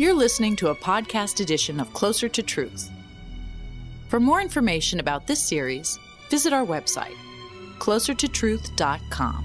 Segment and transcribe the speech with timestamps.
[0.00, 2.90] You're listening to a podcast edition of Closer to Truth.
[4.08, 5.98] For more information about this series,
[6.30, 7.18] visit our website,
[7.78, 9.44] closertotruth.com.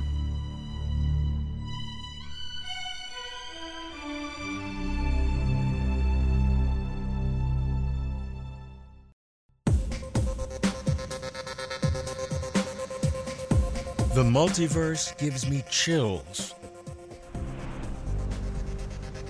[14.13, 16.55] The multiverse gives me chills.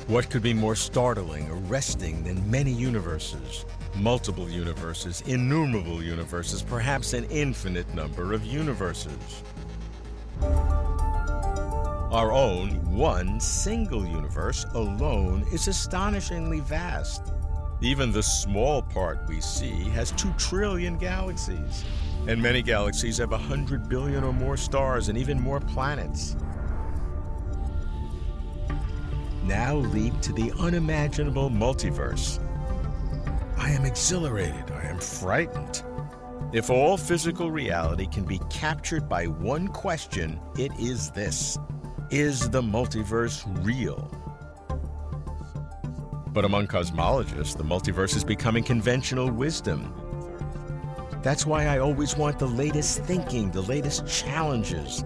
[0.07, 3.65] What could be more startling, arresting than many universes?
[3.95, 9.41] Multiple universes, innumerable universes, perhaps an infinite number of universes.
[12.11, 17.33] Our own one single universe alone is astonishingly vast.
[17.81, 21.83] Even the small part we see has two trillion galaxies.
[22.27, 26.35] And many galaxies have a hundred billion or more stars and even more planets.
[29.45, 32.41] Now leap to the unimaginable multiverse.
[33.57, 34.71] I am exhilarated.
[34.71, 35.83] I am frightened.
[36.51, 41.59] If all physical reality can be captured by one question, it is this
[42.09, 44.11] Is the multiverse real?
[46.29, 49.93] But among cosmologists, the multiverse is becoming conventional wisdom.
[51.21, 55.03] That's why I always want the latest thinking, the latest challenges.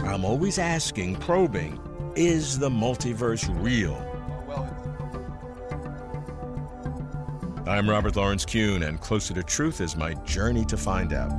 [0.00, 1.78] I'm always asking, probing,
[2.18, 3.94] is the multiverse real?
[7.64, 11.38] I'm Robert Lawrence Kuhn, and Closer to Truth is my journey to find out.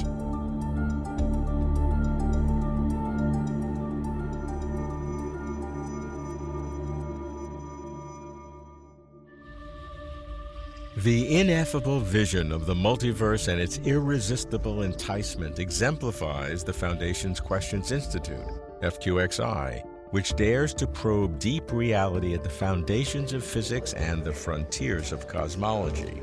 [10.96, 18.48] The ineffable vision of the multiverse and its irresistible enticement exemplifies the Foundational Questions Institute,
[18.82, 25.12] FQXI, which dares to probe deep reality at the foundations of physics and the frontiers
[25.12, 26.22] of cosmology.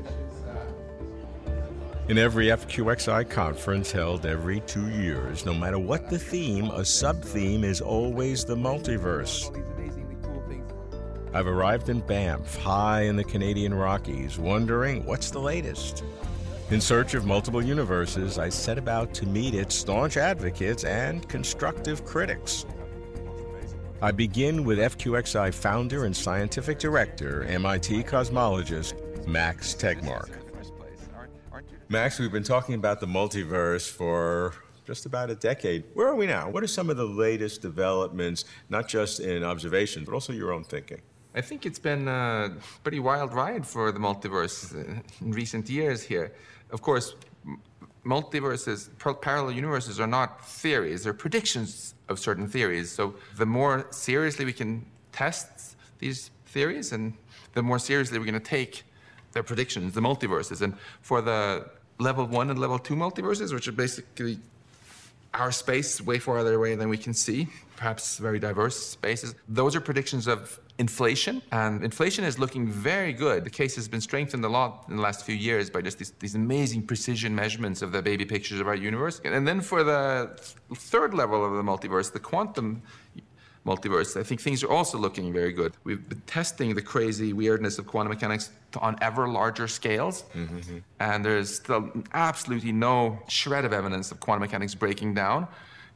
[2.09, 7.21] In every FQXI conference held every two years, no matter what the theme, a sub
[7.21, 9.53] theme is always the multiverse.
[11.33, 16.03] I've arrived in Banff, high in the Canadian Rockies, wondering what's the latest.
[16.71, 22.05] In search of multiple universes, I set about to meet its staunch advocates and constructive
[22.05, 22.65] critics.
[23.99, 28.93] I begin with FQXI founder and scientific director, MIT cosmologist
[29.25, 30.29] Max Tegmark.
[31.89, 34.53] Max, we've been talking about the multiverse for
[34.85, 35.83] just about a decade.
[35.95, 36.47] Where are we now?
[36.47, 40.63] What are some of the latest developments, not just in observation, but also your own
[40.63, 41.01] thinking?
[41.33, 42.51] I think it's been a
[42.83, 46.33] pretty wild ride for the multiverse uh, in recent years here.
[46.69, 47.15] Of course,
[48.07, 48.89] multiverses,
[49.21, 52.89] parallel universes are not theories, they're predictions of certain theories.
[52.89, 57.13] So the more seriously we can test these theories and
[57.53, 58.83] the more seriously we're going to take
[59.33, 60.61] their predictions, the multiverses.
[60.61, 61.69] And for the
[61.99, 64.39] level one and level two multiverses, which are basically
[65.33, 69.35] our space way farther away than we can see, perhaps very diverse spaces.
[69.47, 73.43] Those are predictions of inflation, and inflation is looking very good.
[73.43, 76.11] The case has been strengthened a lot in the last few years by just these,
[76.19, 79.21] these amazing precision measurements of the baby pictures of our universe.
[79.23, 80.37] And then for the
[80.75, 82.81] third level of the multiverse, the quantum
[83.67, 85.73] multiverse, I think things are also looking very good.
[85.83, 90.77] We've been testing the crazy weirdness of quantum mechanics on ever larger scales, mm-hmm.
[90.99, 95.47] and there's still absolutely no shred of evidence of quantum mechanics breaking down.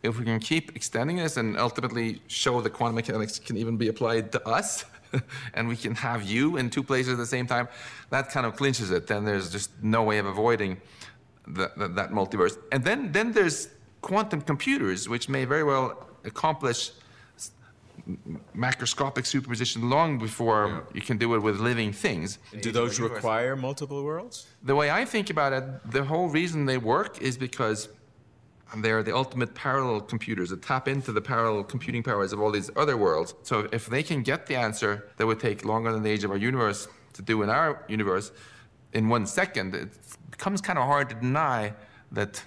[0.03, 3.87] If we can keep extending this and ultimately show that quantum mechanics can even be
[3.87, 4.85] applied to us,
[5.53, 7.67] and we can have you in two places at the same time,
[8.09, 9.07] that kind of clinches it.
[9.07, 10.81] Then there's just no way of avoiding
[11.47, 12.57] the, the, that multiverse.
[12.71, 13.69] And then, then there's
[14.01, 16.91] quantum computers, which may very well accomplish
[18.55, 20.79] macroscopic superposition long before yeah.
[20.93, 22.39] you can do it with living things.
[22.61, 24.47] Do those require multiple worlds?
[24.63, 27.89] The way I think about it, the whole reason they work is because
[28.77, 32.69] they're the ultimate parallel computers that tap into the parallel computing powers of all these
[32.75, 33.33] other worlds.
[33.43, 36.31] So if they can get the answer that would take longer than the age of
[36.31, 38.31] our universe to do in our universe
[38.93, 39.89] in one second, it
[40.29, 41.73] becomes kind of hard to deny
[42.11, 42.43] that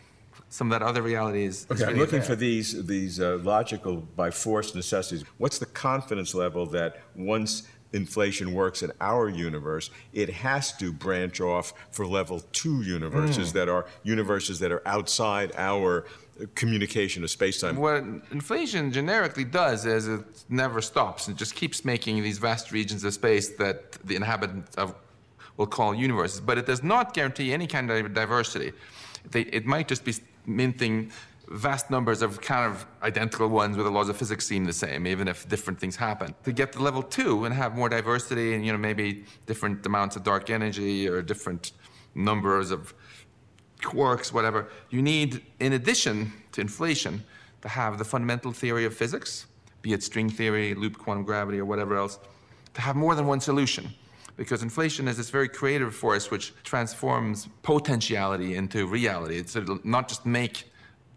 [0.55, 1.67] some of that other reality is.
[1.69, 5.25] Okay, is I'm looking for these these uh, logical by force necessities.
[5.39, 11.41] What's the confidence level that once inflation works in our universe, it has to branch
[11.41, 13.53] off for level two universes mm.
[13.55, 16.05] that are universes that are outside our
[16.57, 17.77] communication of space-time.
[17.77, 18.03] What
[18.33, 21.29] inflation generically does is it never stops.
[21.29, 24.95] It just keeps making these vast regions of space that the inhabitants of
[25.57, 28.73] will call universes, but it does not guarantee any kind of diversity.
[29.31, 30.15] They, it might just be
[30.47, 31.11] minting
[31.49, 35.07] vast numbers of kind of identical ones where the laws of physics seem the same,
[35.07, 36.35] even if different things happen.
[36.45, 40.17] To get to level two and have more diversity and you know maybe different amounts
[40.17, 41.73] of dark energy or different
[42.15, 42.95] numbers of
[43.83, 47.23] quarks, whatever, you need, in addition to inflation,
[47.61, 49.47] to have the fundamental theory of physics,
[49.83, 52.19] be it string theory, loop quantum gravity, or whatever else,
[52.73, 53.91] to have more than one solution.
[54.37, 59.39] Because inflation is this very creative force which transforms potentiality into reality.
[59.39, 60.65] It's, it'll not just make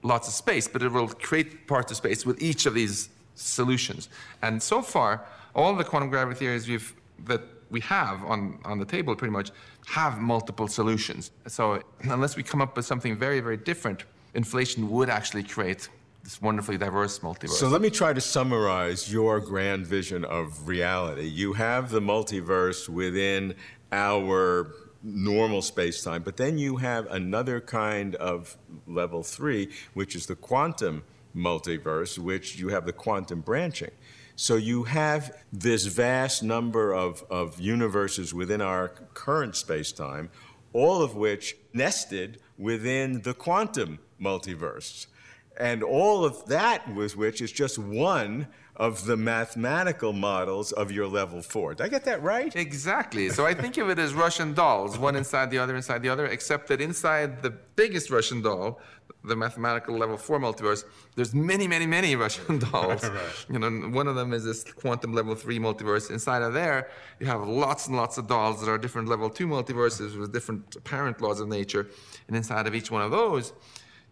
[0.04, 4.10] lots of space, but it will create parts of space with each of these solutions.
[4.42, 5.26] And so far,
[5.56, 6.94] all the quantum gravity theories we've,
[7.26, 9.52] that we have on, on the table pretty much
[9.88, 11.32] have multiple solutions.
[11.48, 14.04] So unless we come up with something very, very different,
[14.34, 15.90] inflation would actually create
[16.28, 17.52] this wonderfully diverse multiverse.
[17.52, 21.26] So let me try to summarize your grand vision of reality.
[21.26, 23.56] You have the multiverse within
[23.94, 30.26] our normal space time, but then you have another kind of level three, which is
[30.26, 31.04] the quantum
[31.34, 33.92] multiverse, which you have the quantum branching.
[34.36, 40.30] So you have this vast number of, of universes within our current space time,
[40.74, 45.08] all of which nested within the quantum multiverse.
[45.58, 51.08] And all of that was which is just one of the mathematical models of your
[51.08, 51.74] level four.
[51.74, 52.56] Did I get that right?
[52.56, 53.30] Exactly.
[53.30, 56.28] So I think of it as Russian dolls, one inside the other, inside the other,
[56.28, 58.80] except that inside the biggest Russian doll,
[59.24, 60.84] the mathematical level four multiverse,
[61.16, 63.04] there's many, many, many Russian dolls.
[63.04, 63.46] right.
[63.50, 66.12] You know, one of them is this quantum level three multiverse.
[66.12, 66.90] Inside of there,
[67.20, 70.76] you have lots and lots of dolls that are different level two multiverses with different
[70.76, 71.90] apparent laws of nature.
[72.28, 73.54] And inside of each one of those,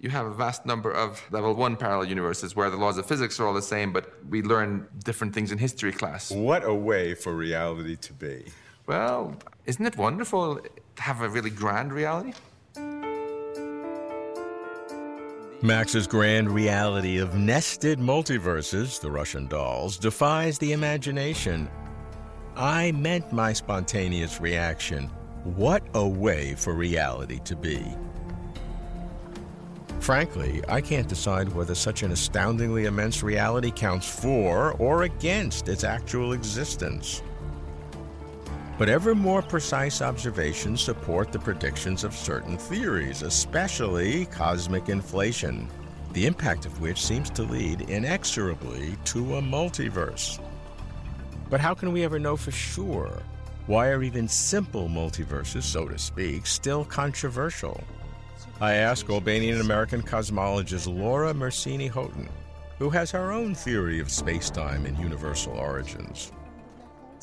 [0.05, 3.39] you have a vast number of level one parallel universes where the laws of physics
[3.39, 6.29] are all the same, but we learn different things in history class.
[6.29, 8.45] What a way for reality to be.
[8.85, 9.35] Well,
[9.65, 12.33] isn't it wonderful to have a really grand reality?
[15.63, 21.67] Max's grand reality of nested multiverses, the Russian dolls, defies the imagination.
[22.55, 25.09] I meant my spontaneous reaction.
[25.43, 27.83] What a way for reality to be.
[30.05, 35.83] Frankly, I can't decide whether such an astoundingly immense reality counts for or against its
[35.83, 37.23] actual existence.
[38.77, 45.67] But ever more precise observations support the predictions of certain theories, especially cosmic inflation,
[46.13, 50.39] the impact of which seems to lead inexorably to a multiverse.
[51.49, 53.23] But how can we ever know for sure?
[53.65, 57.83] Why are even simple multiverses, so to speak, still controversial?
[58.61, 62.29] I ask Albanian American cosmologist Laura Mersini Houghton,
[62.79, 66.31] who has her own theory of spacetime and universal origins.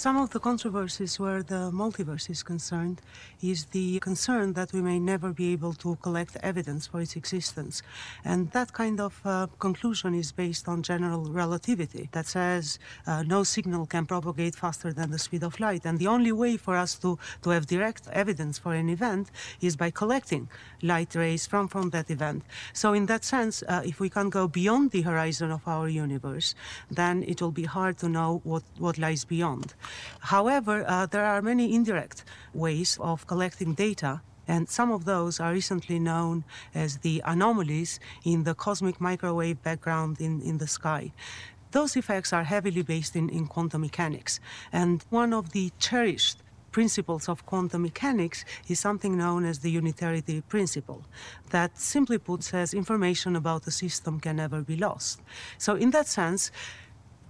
[0.02, 3.00] Some of the controversies where the multiverse is concerned
[3.40, 7.82] is the concern that we may never be able to collect evidence for its existence.
[8.24, 13.44] And that kind of uh, conclusion is based on general relativity that says uh, no
[13.44, 15.82] signal can propagate faster than the speed of light.
[15.84, 19.76] And the only way for us to, to have direct evidence for an event is
[19.76, 20.48] by collecting
[20.82, 22.42] light rays from, from that event.
[22.72, 26.56] So, in that sense, uh, if we can't go beyond the horizon of our universe,
[26.90, 29.74] then it will be hard to know what, what lies beyond.
[30.20, 32.24] However, uh, there are many indirect
[32.54, 36.44] ways of collecting data and some of those are recently known
[36.74, 41.12] as the anomalies in the cosmic microwave background in, in the sky.
[41.70, 44.40] Those effects are heavily based in, in quantum mechanics.
[44.72, 50.40] And one of the cherished principles of quantum mechanics is something known as the unitarity
[50.40, 51.04] principle,
[51.50, 55.20] that simply put says information about a system can never be lost.
[55.58, 56.50] So, in that sense,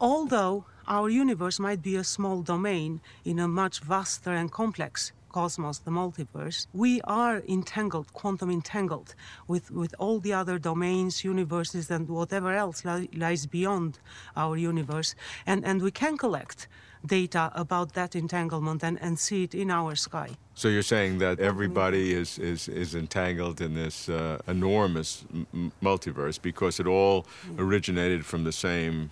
[0.00, 5.78] although our universe might be a small domain in a much vaster and complex cosmos,
[5.78, 9.14] the multiverse, we are entangled, quantum entangled,
[9.48, 13.98] with, with all the other domains, universes, and whatever else li- lies beyond
[14.36, 15.14] our universe.
[15.46, 16.68] And, and we can collect
[17.04, 20.28] data about that entanglement and, and see it in our sky.
[20.54, 26.40] So you're saying that everybody is, is, is entangled in this uh, enormous m- multiverse
[26.40, 27.26] because it all
[27.58, 29.10] originated from the same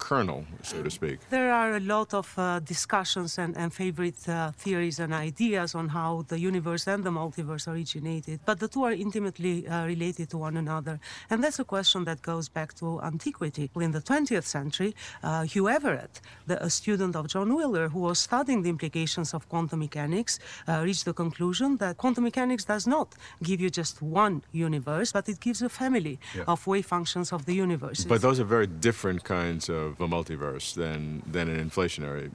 [0.00, 1.18] kernel, so to speak.
[1.30, 5.88] There are a lot of uh, discussions and, and favorite uh, theories and ideas on
[5.88, 10.38] how the universe and the multiverse originated, but the two are intimately uh, related to
[10.38, 10.98] one another.
[11.30, 13.70] And that's a question that goes back to antiquity.
[13.76, 18.18] In the 20th century, uh, Hugh Everett, the, a student of John Wheeler, who was
[18.18, 23.08] studying the implications of quantum mechanics, uh, reached the conclusion that quantum mechanics does not
[23.42, 26.44] give you just one universe, but it gives a family yeah.
[26.48, 28.04] of wave functions of the universe.
[28.04, 32.30] But those are very different kinds of of a multiverse than, than an inflationary.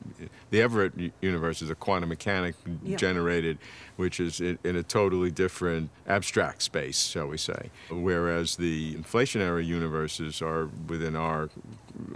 [0.51, 2.97] The Everett universe is a quantum mechanic yeah.
[2.97, 3.57] generated,
[3.95, 7.69] which is in, in, a totally different abstract space, shall we say.
[7.89, 11.49] Whereas the inflationary universes are within our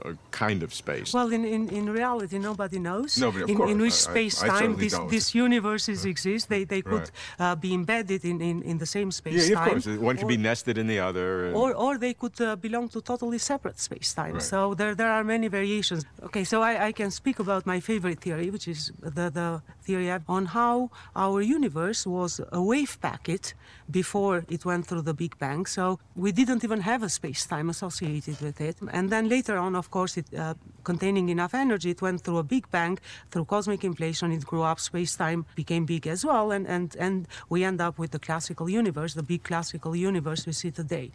[0.05, 1.13] uh, kind of space.
[1.13, 3.21] Well, in, in, in reality, nobody knows.
[3.21, 3.71] Of in, course.
[3.71, 6.11] in which space time these, these universes right.
[6.11, 6.49] exist.
[6.49, 7.51] They, they could right.
[7.51, 9.51] uh, be embedded in, in, in the same space time.
[9.51, 9.99] Yeah, of course.
[9.99, 11.53] One could be nested in the other.
[11.53, 14.33] Or, or they could uh, belong to totally separate space time.
[14.33, 14.41] Right.
[14.41, 16.01] So there, there are many variations.
[16.27, 18.81] Okay, so I, I can speak about my favorite theory, which is
[19.17, 19.49] the, the
[19.85, 20.73] theory on how
[21.15, 23.53] our universe was a wave packet
[23.99, 25.61] before it went through the Big Bang.
[25.77, 25.83] So
[26.23, 28.75] we didn't even have a space time associated with it.
[28.97, 32.47] And then later on, of course, it, uh, containing enough energy, it went through a
[32.55, 32.97] Big Bang,
[33.31, 37.27] through cosmic inflation, it grew up, space time became big as well, and, and, and
[37.49, 41.11] we end up with the classical universe, the big classical universe we see today.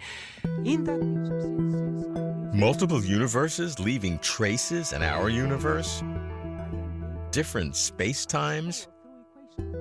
[2.54, 3.74] Multiple universes
[4.04, 6.02] leaving traces in our universe?
[7.30, 8.86] Different space times?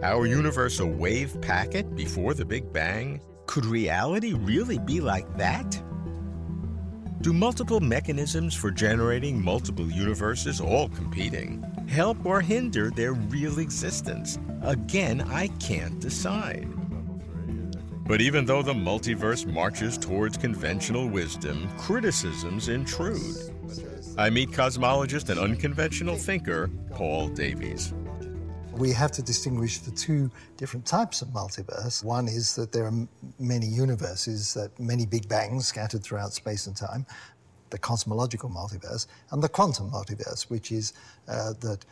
[0.01, 3.20] Our universe a wave packet before the Big Bang?
[3.48, 5.70] Could reality really be like that?
[7.20, 14.39] Do multiple mechanisms for generating multiple universes, all competing, help or hinder their real existence?
[14.62, 16.70] Again, I can't decide.
[18.08, 23.53] But even though the multiverse marches towards conventional wisdom, criticisms intrude.
[24.15, 27.93] I meet cosmologist and unconventional thinker Paul Davies.
[28.74, 32.03] We have to distinguish the two different types of multiverse.
[32.03, 33.08] One is that there are
[33.39, 37.08] many universes, that many big bangs scattered throughout space and time,
[37.72, 40.93] the cosmological multiverse, and the quantum multiverse, which is
[41.27, 41.84] uh, that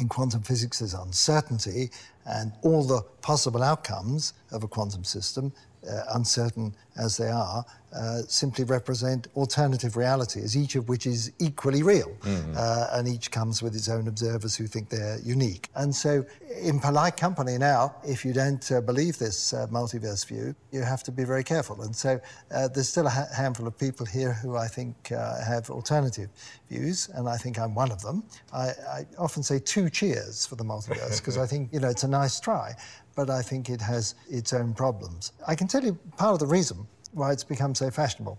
[0.00, 1.90] in quantum physics there's uncertainty
[2.24, 5.52] and all the possible outcomes of a quantum system
[5.88, 7.64] uh, uncertain as they are,
[7.94, 12.10] uh, simply represent alternative realities, each of which is equally real.
[12.20, 12.54] Mm-hmm.
[12.56, 15.68] Uh, and each comes with its own observers who think they're unique.
[15.76, 16.24] And so,
[16.60, 21.04] in polite company now, if you don't uh, believe this uh, multiverse view, you have
[21.04, 21.82] to be very careful.
[21.82, 22.20] And so,
[22.52, 26.30] uh, there's still a ha- handful of people here who I think have alternative
[26.68, 28.24] views, and I think I'm one of them.
[28.52, 32.04] I, I often say two cheers for the multiverse because I think, you know, it's
[32.04, 32.74] a nice try
[33.14, 35.32] but I think it has its own problems.
[35.46, 38.38] I can tell you part of the reason why it's become so fashionable.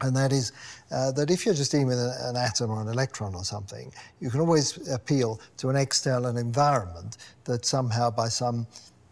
[0.00, 0.52] And that is
[0.92, 4.30] uh, that if you're just dealing with an atom or an electron or something, you
[4.30, 8.66] can always appeal to an external environment that somehow, by some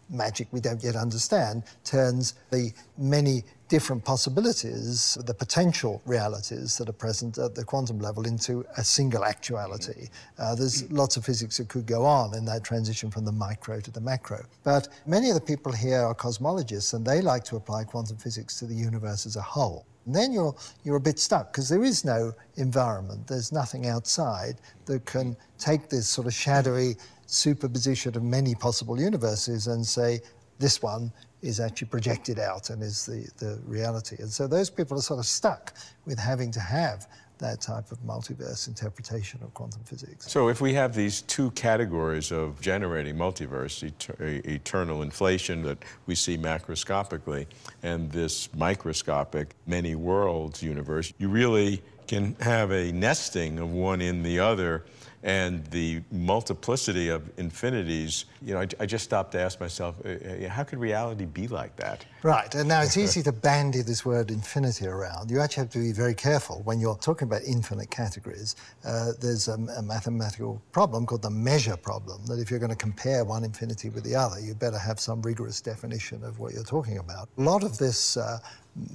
[0.09, 6.93] magic we don't yet understand, turns the many different possibilities, the potential realities that are
[6.93, 10.03] present at the quantum level into a single actuality.
[10.03, 10.41] Mm-hmm.
[10.41, 10.95] Uh, there's mm-hmm.
[10.95, 14.01] lots of physics that could go on in that transition from the micro to the
[14.01, 14.45] macro.
[14.63, 18.57] But many of the people here are cosmologists and they like to apply quantum physics
[18.59, 19.85] to the universe as a whole.
[20.05, 24.61] And then you're, you're a bit stuck because there is no environment, there's nothing outside
[24.85, 25.57] that can mm-hmm.
[25.59, 26.95] take this sort of shadowy
[27.27, 30.19] superposition of many possible universes and say,
[30.59, 34.15] this one is actually projected out and is the, the reality.
[34.19, 37.07] And so those people are sort of stuck with having to have
[37.37, 40.31] that type of multiverse interpretation of quantum physics.
[40.31, 46.15] So if we have these two categories of generating multiverse, et- eternal inflation that we
[46.15, 47.45] see macroscopically,
[47.83, 54.23] and this microscopic many worlds universe, you really can have a nesting of one in
[54.23, 54.85] the other
[55.23, 60.09] and the multiplicity of infinities, you know, I, I, just stopped to ask myself, uh,
[60.09, 62.05] uh, how could reality be like that?
[62.21, 65.31] Right, and now it's easy to bandy this word infinity around.
[65.31, 68.55] You actually have to be very careful when you're talking about infinite categories.
[68.85, 72.75] Uh, there's a, a, mathematical problem called the measure problem, that if you're going to
[72.75, 76.63] compare one infinity with the other, you better have some rigorous definition of what you're
[76.63, 77.27] talking about.
[77.37, 78.37] A lot of this uh,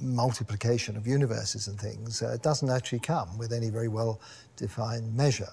[0.01, 4.19] multiplication of universes and things uh, doesn't actually come with any very well
[4.55, 5.49] defined measure.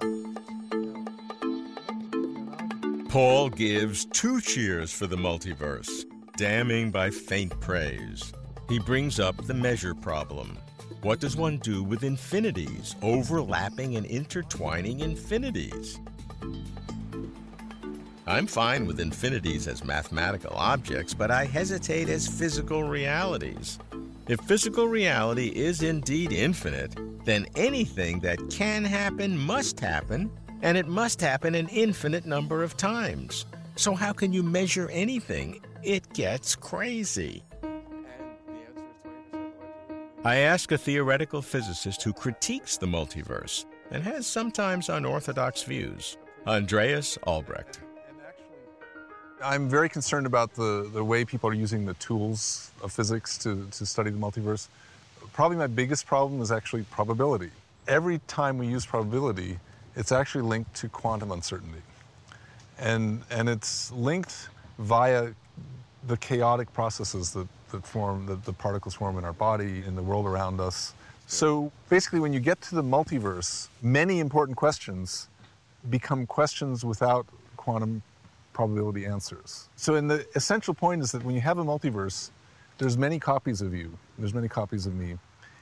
[3.08, 6.04] Paul gives two cheers for the multiverse,
[6.36, 8.32] damning by faint praise.
[8.68, 10.56] He brings up the measure problem.
[11.02, 15.98] What does one do with infinities, overlapping and intertwining infinities?
[18.26, 23.80] I'm fine with infinities as mathematical objects, but I hesitate as physical realities.
[24.28, 26.94] If physical reality is indeed infinite,
[27.30, 30.30] then anything that can happen must happen,
[30.62, 33.46] and it must happen an infinite number of times.
[33.76, 35.60] So, how can you measure anything?
[35.84, 37.44] It gets crazy.
[40.24, 47.16] I ask a theoretical physicist who critiques the multiverse and has sometimes unorthodox views, Andreas
[47.26, 47.80] Albrecht.
[49.42, 53.66] I'm very concerned about the, the way people are using the tools of physics to,
[53.70, 54.68] to study the multiverse.
[55.32, 57.50] Probably my biggest problem is actually probability.
[57.88, 59.58] every time we use probability,
[59.96, 61.82] it's actually linked to quantum uncertainty.
[62.78, 65.32] And, and it's linked via
[66.06, 70.02] the chaotic processes that, that form, that the particles form in our body, in the
[70.02, 70.94] world around us.
[71.26, 75.28] So basically, when you get to the multiverse, many important questions
[75.88, 78.02] become questions without quantum
[78.52, 79.68] probability answers.
[79.76, 82.30] So, in the essential point is that when you have a multiverse,
[82.78, 85.16] there's many copies of you, there's many copies of me.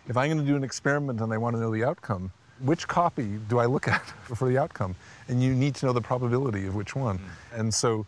[0.08, 2.88] If I'm going to do an experiment and I want to know the outcome, which
[2.88, 4.96] copy do I look at for the outcome?
[5.28, 7.18] And you need to know the probability of which one.
[7.18, 7.60] Mm.
[7.60, 8.06] And so,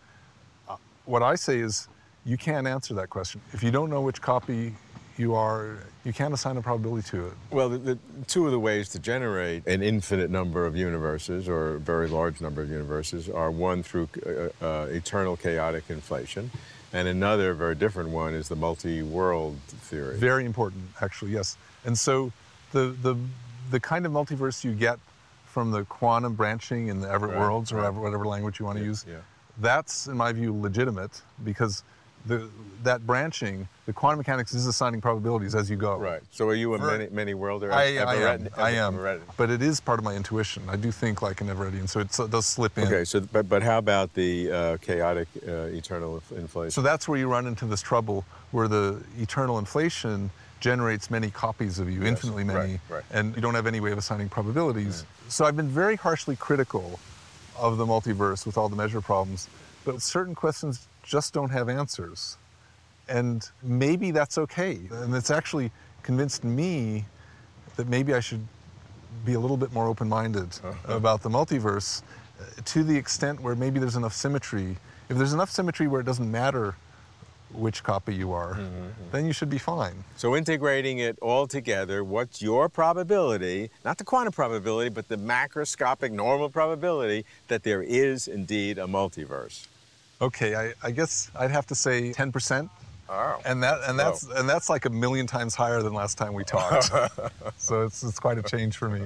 [0.68, 1.88] uh, what I say is,
[2.26, 3.40] you can't answer that question.
[3.52, 4.74] If you don't know which copy
[5.16, 7.32] you are, you can't assign a probability to it.
[7.50, 11.74] Well, the, the, two of the ways to generate an infinite number of universes or
[11.74, 16.50] a very large number of universes are one through uh, uh, eternal chaotic inflation,
[16.92, 20.16] and another very different one is the multi-world theory.
[20.18, 21.56] Very important, actually, yes.
[21.84, 22.32] And so
[22.72, 23.16] the, the,
[23.70, 24.98] the kind of multiverse you get
[25.46, 27.92] from the quantum branching in the Everett right, worlds, or right.
[27.92, 29.16] whatever language you want to yeah, use, yeah.
[29.58, 31.82] that's, in my view, legitimate because
[32.26, 32.48] the,
[32.82, 35.96] that branching, the quantum mechanics is assigning probabilities as you go.
[35.96, 36.20] Right.
[36.30, 37.72] So are you a many, many worlder?
[37.72, 38.48] I, I am.
[38.56, 39.20] I am.
[39.36, 40.62] But it is part of my intuition.
[40.68, 42.86] I do think like an Everettian, so it does slip in.
[42.86, 43.04] Okay.
[43.04, 46.70] So, but, but how about the uh, chaotic uh, eternal inflation?
[46.70, 51.78] So that's where you run into this trouble, where the eternal inflation generates many copies
[51.78, 53.04] of you, yes, infinitely many, right, right.
[53.12, 55.06] and you don't have any way of assigning probabilities.
[55.28, 57.00] So I've been very harshly critical
[57.58, 59.48] of the multiverse with all the measure problems,
[59.86, 62.36] but certain questions just don't have answers.
[63.08, 64.80] And maybe that's okay.
[64.90, 67.04] And it's actually convinced me
[67.76, 68.46] that maybe I should
[69.24, 70.94] be a little bit more open minded uh-huh.
[70.94, 72.02] about the multiverse
[72.40, 74.76] uh, to the extent where maybe there's enough symmetry.
[75.08, 76.76] If there's enough symmetry where it doesn't matter
[77.52, 79.10] which copy you are, mm-hmm, mm-hmm.
[79.10, 80.04] then you should be fine.
[80.16, 86.12] So, integrating it all together, what's your probability, not the quantum probability, but the macroscopic
[86.12, 89.66] normal probability that there is indeed a multiverse?
[90.20, 92.68] Okay, I, I guess I'd have to say 10%.
[93.08, 93.40] Oh.
[93.44, 96.44] And that and that's and that's like a million times higher than last time we
[96.44, 96.92] talked.
[97.56, 99.04] so it's it's quite a change for me.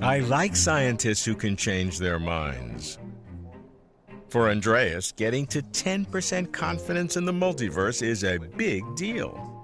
[0.00, 2.98] I like scientists who can change their minds.
[4.28, 9.62] For Andreas, getting to 10% confidence in the multiverse is a big deal.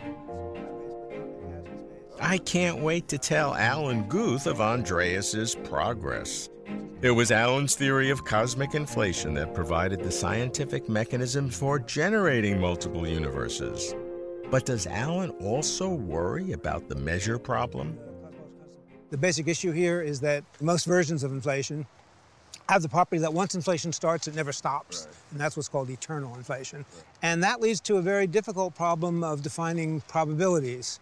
[2.21, 6.51] I can't wait to tell Alan Guth of Andreas's progress.
[7.01, 13.07] It was Alan's theory of cosmic inflation that provided the scientific mechanism for generating multiple
[13.07, 13.95] universes.
[14.51, 17.97] But does Alan also worry about the measure problem?
[19.11, 21.87] The basic issue here is that most versions of inflation
[22.69, 25.07] have the property that once inflation starts, it never stops.
[25.07, 25.17] Right.
[25.31, 26.79] And that's what's called eternal inflation.
[26.81, 27.05] Right.
[27.23, 30.99] And that leads to a very difficult problem of defining probabilities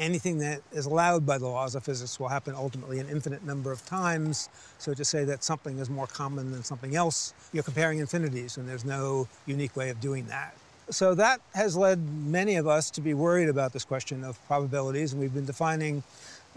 [0.00, 3.70] anything that is allowed by the laws of physics will happen ultimately an infinite number
[3.70, 4.48] of times.
[4.78, 8.68] So to say that something is more common than something else, you're comparing infinities, and
[8.68, 10.56] there's no unique way of doing that.
[10.88, 15.12] So that has led many of us to be worried about this question of probabilities,
[15.12, 16.02] and we've been defining,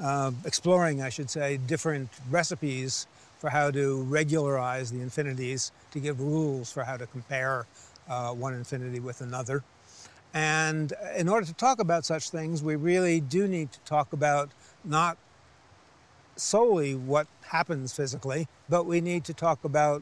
[0.01, 3.05] uh, exploring, I should say, different recipes
[3.37, 7.67] for how to regularize the infinities, to give rules for how to compare
[8.09, 9.63] uh, one infinity with another.
[10.33, 14.49] And in order to talk about such things, we really do need to talk about
[14.83, 15.17] not
[16.35, 20.01] solely what happens physically, but we need to talk about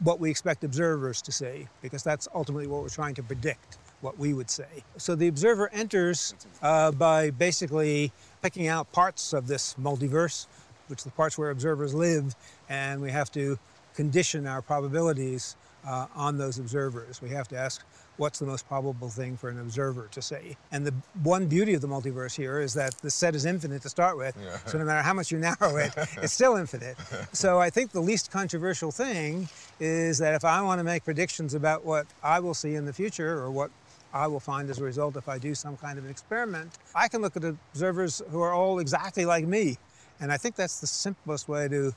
[0.00, 4.18] what we expect observers to see, because that's ultimately what we're trying to predict, what
[4.18, 4.84] we would say.
[4.98, 10.46] So the observer enters uh, by basically picking out parts of this multiverse,
[10.88, 12.34] which are the parts where observers live,
[12.68, 13.58] and we have to
[13.94, 15.56] condition our probabilities
[15.86, 17.22] uh, on those observers.
[17.22, 17.82] We have to ask
[18.16, 20.56] what's the most probable thing for an observer to see.
[20.70, 23.88] And the one beauty of the multiverse here is that the set is infinite to
[23.88, 24.36] start with.
[24.42, 24.56] Yeah.
[24.66, 26.96] So no matter how much you narrow it, it's still infinite.
[27.32, 29.48] So I think the least controversial thing
[29.80, 32.92] is that if I want to make predictions about what I will see in the
[32.92, 33.70] future or what
[34.12, 37.08] I will find as a result if I do some kind of an experiment, I
[37.08, 39.76] can look at observers who are all exactly like me.
[40.20, 41.92] And I think that's the simplest way to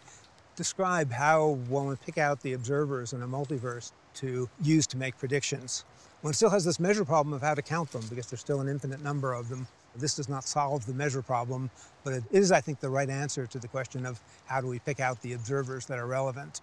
[0.58, 5.17] describe how one would pick out the observers in a multiverse to use to make
[5.17, 5.86] predictions.
[6.22, 8.67] One still has this measure problem of how to count them because there's still an
[8.67, 9.67] infinite number of them.
[9.96, 11.70] This does not solve the measure problem,
[12.04, 14.80] but it is, I think, the right answer to the question of how do we
[14.80, 16.62] pick out the observers that are relevant.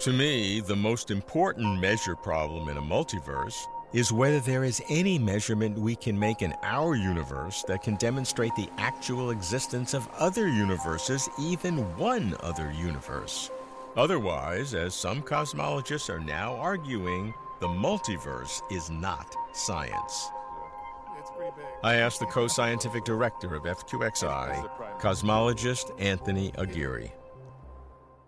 [0.00, 3.54] To me, the most important measure problem in a multiverse
[3.92, 8.54] is whether there is any measurement we can make in our universe that can demonstrate
[8.56, 13.50] the actual existence of other universes, even one other universe.
[13.96, 20.28] Otherwise, as some cosmologists are now arguing, the multiverse is not science.
[21.82, 27.12] I asked the co scientific director of FQXI, cosmologist Anthony Aguirre.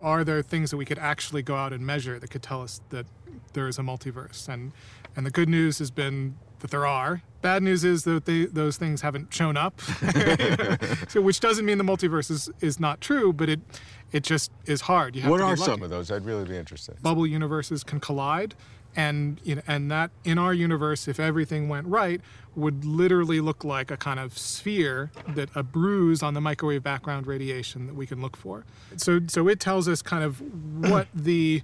[0.01, 2.81] Are there things that we could actually go out and measure that could tell us
[2.89, 3.05] that
[3.53, 4.47] there is a multiverse?
[4.47, 4.71] And,
[5.15, 7.21] and the good news has been that there are.
[7.41, 9.79] Bad news is that they, those things haven't shown up,
[11.07, 13.61] so which doesn't mean the multiverse is, is not true, but it
[14.11, 15.15] it just is hard.
[15.15, 16.11] You have what are some of those?
[16.11, 17.01] I'd really be interested.
[17.01, 18.55] Bubble universes can collide,
[18.95, 22.19] and you know, and that in our universe, if everything went right,
[22.55, 27.27] would literally look like a kind of sphere that a bruise on the microwave background
[27.27, 28.65] radiation that we can look for.
[28.97, 30.41] So so it tells us kind of
[30.89, 31.61] what the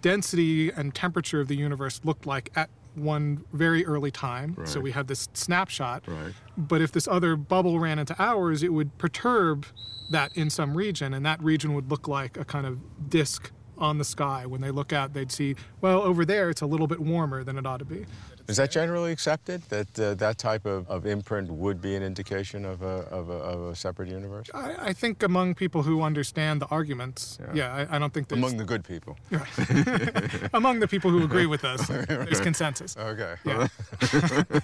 [0.00, 4.54] density and temperature of the universe looked like at one very early time.
[4.56, 4.68] Right.
[4.68, 6.04] So we had this snapshot.
[6.06, 6.32] Right.
[6.56, 9.66] But if this other bubble ran into ours, it would perturb
[10.10, 13.98] that in some region, and that region would look like a kind of disk on
[13.98, 14.46] the sky.
[14.46, 17.58] When they look out, they'd see, well, over there it's a little bit warmer than
[17.58, 18.06] it ought to be.
[18.50, 22.64] Is that generally accepted, that uh, that type of, of imprint would be an indication
[22.64, 24.50] of a, of a, of a separate universe?
[24.52, 28.26] I, I, think among people who understand the arguments, yeah, yeah I, I, don't think
[28.26, 28.40] there's...
[28.40, 29.16] Among the good people.
[29.30, 30.50] Right.
[30.54, 32.96] among the people who agree with us, there's consensus.
[32.96, 33.36] Okay.
[33.44, 33.68] Yeah.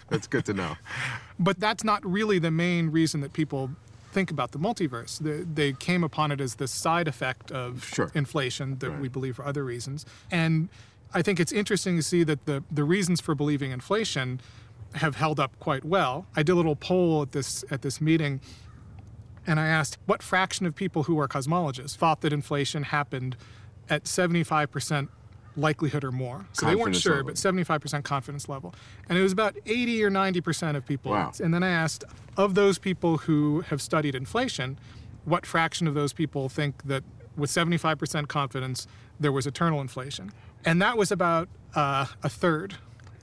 [0.09, 0.76] that's good to know.
[1.38, 3.70] But that's not really the main reason that people
[4.16, 5.18] think about the multiverse.
[5.18, 8.11] They, they came upon it as the side effect of sure.
[8.14, 8.98] inflation that right.
[8.98, 10.07] we believe for other reasons.
[10.31, 10.70] And
[11.12, 14.40] I think it's interesting to see that the, the reasons for believing inflation
[14.94, 16.26] have held up quite well.
[16.35, 18.40] I did a little poll at this at this meeting
[19.46, 23.37] and I asked what fraction of people who are cosmologists thought that inflation happened
[23.90, 25.09] at 75%
[25.57, 26.47] likelihood or more.
[26.53, 27.61] So confidence they weren't sure, level.
[27.62, 28.75] but 75% confidence level.
[29.09, 31.12] And it was about 80 or 90% of people.
[31.12, 31.33] Wow.
[31.42, 32.05] And then I asked
[32.37, 34.79] of those people who have studied inflation,
[35.25, 37.03] what fraction of those people think that
[37.37, 38.87] with 75% confidence
[39.19, 40.33] there was eternal inflation?
[40.64, 42.77] And that was about uh, a third,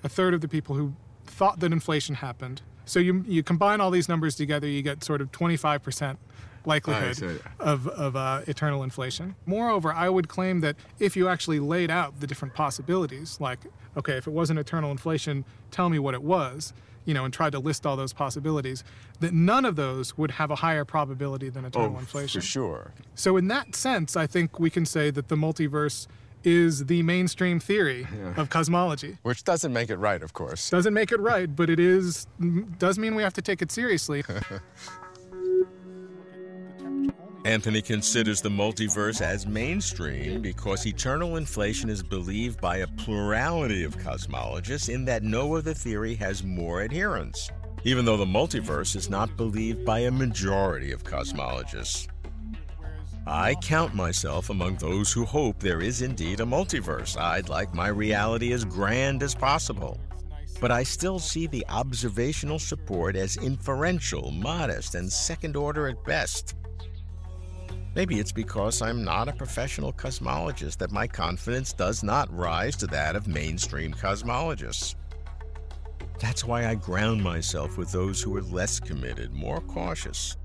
[0.03, 0.93] a third of the people who
[1.25, 2.61] thought that inflation happened.
[2.85, 6.17] So you, you combine all these numbers together, you get sort of 25%
[6.65, 9.35] likelihood of, of uh, eternal inflation.
[9.45, 13.59] Moreover, I would claim that if you actually laid out the different possibilities, like,
[13.97, 16.73] okay, if it wasn't eternal inflation, tell me what it was,
[17.05, 18.83] you know, and tried to list all those possibilities,
[19.19, 22.41] that none of those would have a higher probability than eternal oh, inflation.
[22.41, 22.93] For sure.
[23.15, 26.07] So, in that sense, I think we can say that the multiverse
[26.43, 28.33] is the mainstream theory yeah.
[28.35, 29.17] of cosmology.
[29.23, 30.69] Which doesn't make it right, of course.
[30.69, 32.27] Doesn't make it right, but it is
[32.77, 34.23] does mean we have to take it seriously.
[37.45, 43.97] Anthony considers the multiverse as mainstream because eternal inflation is believed by a plurality of
[43.97, 47.51] cosmologists in that no other theory has more adherents,
[47.83, 52.07] even though the multiverse is not believed by a majority of cosmologists.
[53.27, 57.19] I count myself among those who hope there is indeed a multiverse.
[57.19, 59.99] I'd like my reality as grand as possible.
[60.61, 66.55] But I still see the observational support as inferential, modest, and second order at best.
[67.95, 72.87] Maybe it's because I'm not a professional cosmologist that my confidence does not rise to
[72.87, 74.95] that of mainstream cosmologists.
[76.19, 80.37] That's why I ground myself with those who are less committed, more cautious.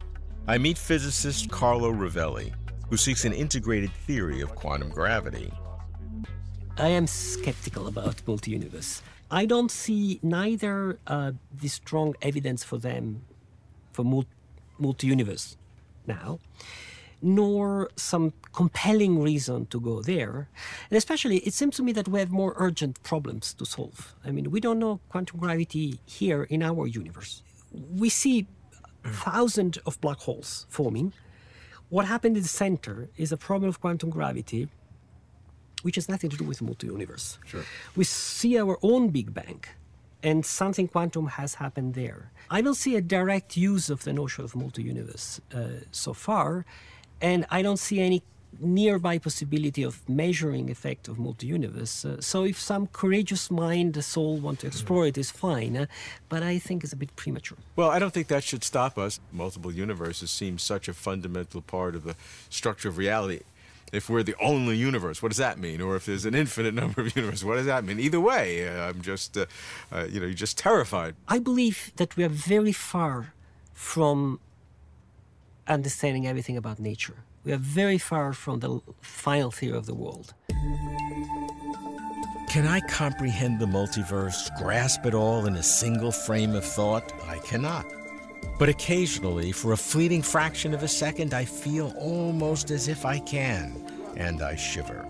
[0.46, 2.52] I meet physicist Carlo Rovelli,
[2.90, 5.50] who seeks an integrated theory of quantum gravity.
[6.76, 9.02] I am skeptical about multi-universe.
[9.30, 13.22] I don't see neither uh, the strong evidence for them
[13.92, 14.04] for
[14.78, 15.56] multi-universe
[16.06, 16.40] now
[17.20, 20.48] nor some compelling reason to go there.
[20.90, 24.14] And especially, it seems to me that we have more urgent problems to solve.
[24.24, 27.42] I mean, we don't know quantum gravity here in our universe.
[27.72, 28.46] We see
[29.04, 31.12] thousands of black holes forming.
[31.88, 34.68] What happened in the center is a problem of quantum gravity,
[35.82, 37.38] which has nothing to do with the multi-universe.
[37.46, 37.64] Sure.
[37.96, 39.64] We see our own Big Bang,
[40.22, 42.32] and something quantum has happened there.
[42.50, 46.66] I don't see a direct use of the notion of multi-universe uh, so far,
[47.20, 48.22] and I don't see any
[48.60, 52.04] nearby possibility of measuring effect of multi-universe.
[52.04, 55.76] Uh, so if some courageous mind, the soul, want to explore it, is fine.
[55.76, 55.86] Uh,
[56.28, 57.58] but I think it's a bit premature.
[57.76, 59.20] Well, I don't think that should stop us.
[59.32, 62.16] Multiple universes seem such a fundamental part of the
[62.50, 63.42] structure of reality.
[63.90, 65.80] If we're the only universe, what does that mean?
[65.80, 67.98] Or if there's an infinite number of universes, what does that mean?
[68.00, 69.46] Either way, uh, I'm just, uh,
[69.92, 71.14] uh, you know, you're just terrified.
[71.26, 73.32] I believe that we are very far
[73.72, 74.40] from
[75.68, 77.16] understanding everything about nature.
[77.44, 80.34] We are very far from the final theory of the world.
[82.48, 87.12] Can I comprehend the multiverse, grasp it all in a single frame of thought?
[87.28, 87.86] I cannot.
[88.58, 93.18] But occasionally, for a fleeting fraction of a second, I feel almost as if I
[93.20, 93.84] can,
[94.16, 95.06] and I shiver.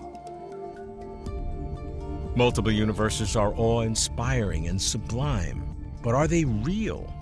[2.35, 5.62] Multiple universes are awe inspiring and sublime,
[6.03, 7.12] but are they real?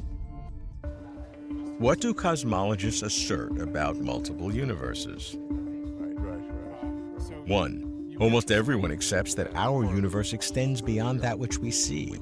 [1.78, 5.36] What do cosmologists assert about multiple universes?
[7.46, 12.14] One, almost everyone accepts that our universe extends beyond that which we see.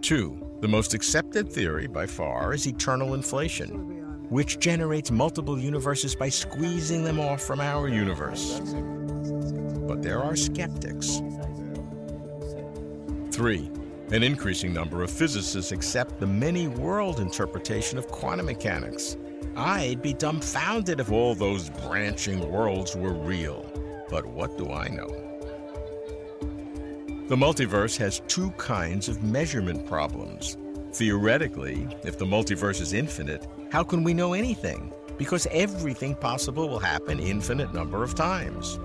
[0.00, 3.70] Two, the most accepted theory by far is eternal inflation,
[4.30, 8.60] which generates multiple universes by squeezing them off from our universe.
[9.88, 11.20] But there are skeptics.
[13.32, 13.68] Three,
[14.10, 19.16] an increasing number of physicists accept the many world interpretation of quantum mechanics.
[19.56, 23.64] I'd be dumbfounded if all those branching worlds were real.
[24.10, 25.08] But what do I know?
[27.28, 30.58] The multiverse has two kinds of measurement problems.
[30.92, 34.92] Theoretically, if the multiverse is infinite, how can we know anything?
[35.16, 38.78] Because everything possible will happen infinite number of times.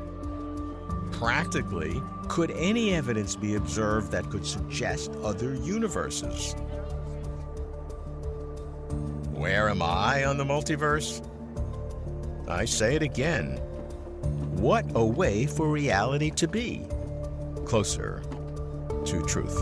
[1.19, 6.53] Practically, could any evidence be observed that could suggest other universes?
[9.34, 11.21] Where am I on the multiverse?
[12.47, 13.58] I say it again.
[14.62, 16.88] What a way for reality to be
[17.65, 18.23] closer
[19.03, 19.62] to truth.